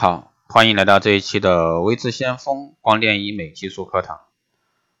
[0.00, 4.20] 好，欢迎来到这一期的微智先锋光电医美技术课堂。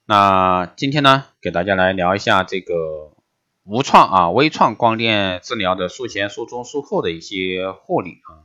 [0.04, 3.14] 那今天呢，给大家来聊一下这个
[3.64, 8.44] 无创啊、微创光电治疗的术前、术中、术后的一些护理啊，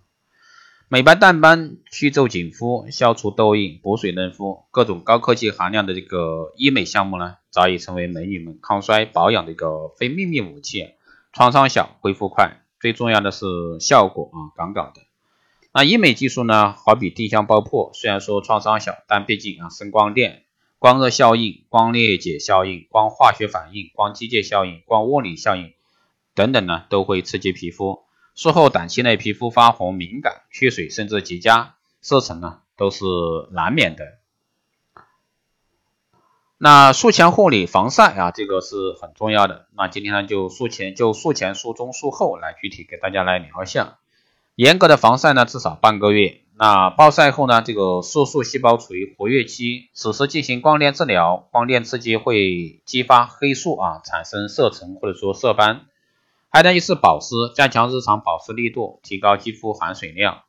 [0.88, 10.93] 美白淡斑、去皱紧肤、消除痘印、补水嫩肤，各种高科技含量的这个医美项目呢，早已成为美女们抗衰保养的一个非秘密武器。
[11.33, 13.45] 创伤小，恢复快，最重要的是
[13.81, 15.01] 效果啊，杠杠的。
[15.78, 20.46] 那医美技术呢，好比定向爆破，虽然说创伤小，但毕竟啊，声光电、
[20.79, 25.74] 光热效应、光裂解效应、光化学反应、光机械效应、光物理效应
[26.33, 28.06] 等等呢，都会刺激皮肤。
[28.36, 33.03] 术后短期内皮肤发红、敏感、缺水甚至结痂、色沉呢，都是
[33.52, 34.19] 难免的。
[36.58, 39.67] 那术前护理防晒啊，这个是很重要的。
[39.75, 44.00] 那今天呢，就术前就术前、术中、术后来具体给大家来聊一下。
[44.55, 46.41] 严格的防晒呢，至少半个月。
[46.58, 55.88] 那暴晒后呢，这个色素细胞处于活跃期，此时进行光电治疗，光电刺激会激发黑素啊，产生色沉或者说色斑。
[56.49, 60.43] 还能一次保湿，加强日常保湿力度，提高肌肤含水量。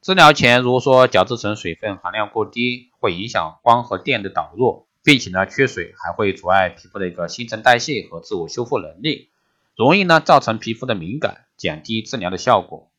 [0.00, 9.28] 治疗前如果说角质层水分含量过低，会影响光和电的导入，并且呢，缺水还会阻碍皮肤的一个新陈代谢和自我修复能力，
[9.76, 12.89] 容易呢造成皮肤的敏感，减低治疗的效果。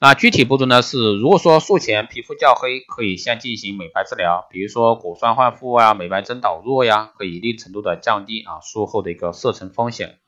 [0.00, 10.18] 那具体步骤呢是，如果说术前皮肤较黑，可以先进行美白治疗，比如说果酸焕肤啊、美白针导入呀，可以一定程度的降低啊术后的一个色沉风险。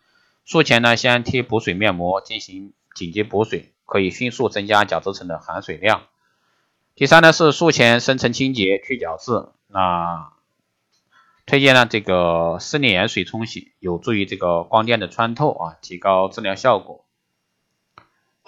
[0.44, 6.02] 术前呢，先贴补水面膜进行紧急补水，可以迅速增加角质层的含水量。
[6.96, 10.32] 第三呢是术前深层清洁去角质，那
[11.46, 17.04] 推荐呢这个生理盐水冲洗，有助于这个光电的穿透啊，提高治疗效果。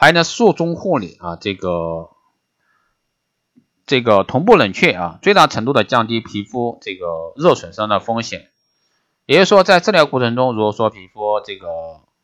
[0.03, 2.11] 还有呢术中护理啊，这个
[3.86, 8.50] 这个同步冷却啊，最大程度的降低皮肤这个热损伤的风险。
[9.27, 11.69] 也就是说，在治疗过程中，如果说皮肤这个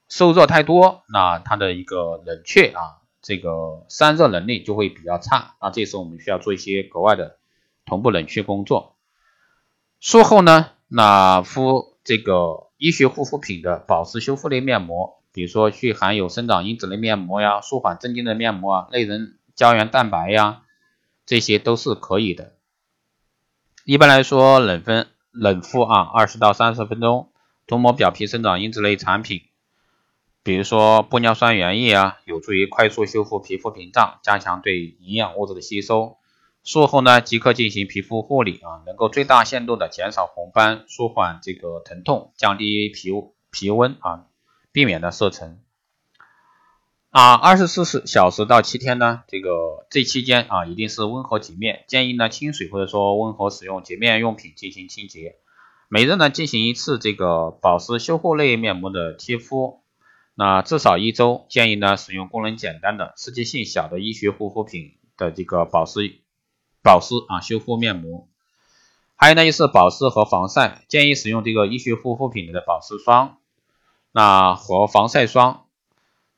[0.08, 5.54] 受热太多，那它的一个冷却啊，这个散热能力就会比较差。
[5.60, 7.36] 那这时候我们需要做一些格外的
[7.86, 8.96] 同步冷却工作。
[10.00, 20.62] 术后呢，那敷这个医学护肤品的保湿修复类面膜，比如说去含有生长因子类面膜呀，舒缓镇静的面膜啊，类人胶原蛋白呀，
[21.26, 22.54] 这些都是可以的。
[23.84, 25.06] 一般来说，冷分。
[25.30, 27.30] 冷敷啊，二十到三十分钟，
[27.68, 29.42] 涂抹表皮生长因子类产品，
[30.42, 36.16] 比如说玻尿酸原液啊，有助于快速修复皮肤屏障，加强对营养物质的吸收。
[36.64, 43.10] 术后呢，即刻进行皮肤护理啊，能够最大限度的减少红斑，舒缓这个疼痛，降低皮
[43.52, 44.26] 皮温啊，
[44.72, 45.60] 避免的色沉。
[47.10, 55.36] 啊，二十四小时到七天呢，这个这期间啊，一定是温和洁面，建议呢清水或者说温和使用洁面用品进行清洁。
[55.88, 59.80] 每日呢进行一次这个保湿修护类面膜的贴敷，
[60.34, 61.46] 那至少一周。
[61.48, 66.20] 建议呢使用功能简单的、刺激性小的医学护肤品的这个保湿
[66.82, 68.28] 保湿啊修复面膜。
[69.16, 73.37] 还有呢就是保湿和防晒，建议使用这个医学护肤品的保湿霜，
[74.12, 75.64] 那和防晒霜。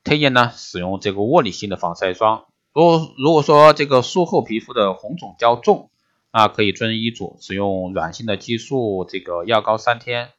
[0.03, 2.47] 推荐呢使用这个物理性的防晒霜。
[2.73, 5.91] 如果如果说这个术后皮肤的红肿较重，
[6.33, 10.31] 那可以遵医嘱使用软性的激素这个药膏三天，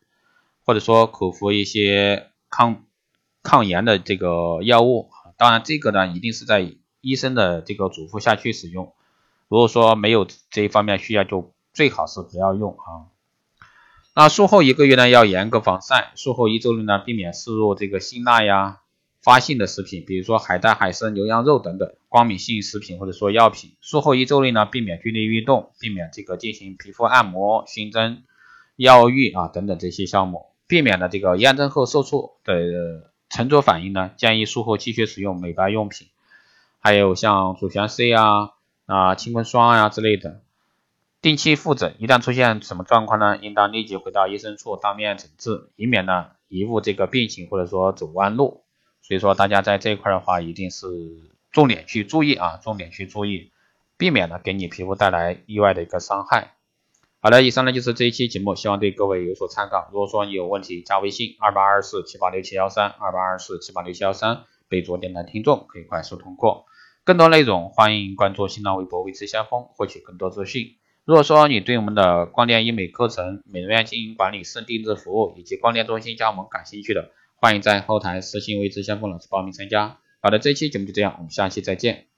[0.66, 2.86] 或者说口服一些抗
[3.44, 5.12] 抗炎的这个药物。
[5.38, 8.94] 当然这个呢一定是在医生的这个嘱咐下去使用。
[9.48, 13.14] 如果说没有这一方面需要，就最好是不要用啊。
[14.14, 18.78] 那术后一个月呢要严格防晒，术后一周内呢避免摄入这个辛辣呀。
[19.24, 23.74] 发性的食品，比如说海带、海参、牛羊肉等等光敏性食品或者说药品。
[23.80, 28.24] 术后一周内呢，避免剧烈运动，避免这个进行皮肤按摩、熏蒸、
[28.78, 34.10] 药浴啊等等这些项目，避免了这个炎症后受挫的沉着反应呢。
[34.18, 36.08] 建议术后继续使用美白用品，
[36.80, 38.54] 还有像左旋 C 啊、
[38.88, 40.42] 啊清坤霜啊之类的。
[41.22, 48.64] 定期复诊，一旦出现什么状况呢，应当立即回到医生处当面诊治，以免呢贻误这个病情或者说走弯路。
[49.04, 50.88] 所以说，大家在这一块的话，一定是
[51.52, 53.52] 重点去注意啊，重点去注意，
[53.98, 56.56] 避免呢给你皮肤带来意外的一个伤害。
[57.20, 59.90] 好了，以上呢就是这一期节目，希望对各位有所参考。
[59.92, 66.66] 如果说你有问题，加微信二八二四七八六七幺三二八二四七八六七幺三，备注电台听众，可以快速通过。
[67.04, 70.78] 更多内容，欢迎关注新浪微博“微知先锋”，获取更多资讯。
[71.12, 79.98] 如果说你对我们的光电医美课程、美容院经营管理、私定制服务以及光电中心加盟感兴趣的，欢迎在后台私信为知先锋老师报名参加。
[80.22, 82.11] 好的，这期节目就这样，我们下期再见。